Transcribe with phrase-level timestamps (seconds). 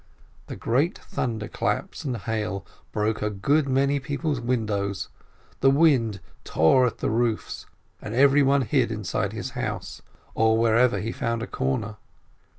[0.47, 5.09] The great thunder claps and the hail broke a good many people's windows,
[5.59, 7.67] the wind tore at the roofs,
[8.01, 10.01] and everyone hid inside his house,
[10.33, 11.97] or wherever he found a corner.